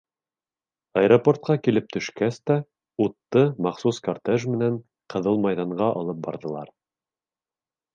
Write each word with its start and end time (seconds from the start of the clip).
Аэропортҡа 1.01 1.57
килеп 1.67 1.91
төшкәс 1.97 2.41
тә, 2.51 2.57
утты 3.07 3.45
махсус 3.69 4.03
кортеж 4.09 4.51
менән 4.57 4.83
Ҡыҙыл 5.15 5.41
майҙанға 5.49 5.95
алып 6.05 6.29
барҙылар. 6.31 6.79